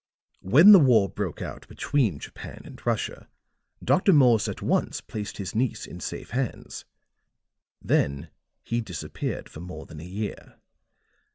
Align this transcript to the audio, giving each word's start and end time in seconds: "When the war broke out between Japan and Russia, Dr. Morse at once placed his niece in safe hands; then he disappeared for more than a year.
"When 0.41 0.71
the 0.71 0.79
war 0.79 1.07
broke 1.09 1.43
out 1.43 1.67
between 1.67 2.17
Japan 2.17 2.63
and 2.65 2.83
Russia, 2.87 3.29
Dr. 3.83 4.13
Morse 4.13 4.47
at 4.47 4.63
once 4.63 4.99
placed 4.99 5.37
his 5.37 5.53
niece 5.53 5.85
in 5.85 5.99
safe 5.99 6.31
hands; 6.31 6.85
then 7.79 8.31
he 8.63 8.81
disappeared 8.81 9.47
for 9.47 9.59
more 9.59 9.85
than 9.85 9.99
a 10.01 10.03
year. 10.03 10.55